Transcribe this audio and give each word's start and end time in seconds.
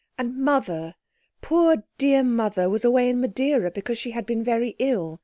And 0.17 0.35
Mother, 0.35 0.95
poor 1.43 1.83
dear 1.99 2.23
Mother, 2.23 2.67
was 2.67 2.83
away 2.83 3.07
in 3.07 3.21
Madeira, 3.21 3.69
because 3.69 3.99
she 3.99 4.09
had 4.09 4.25
been 4.25 4.43
very 4.43 4.75
ill. 4.79 5.19